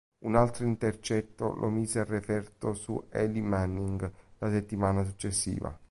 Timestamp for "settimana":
4.49-5.03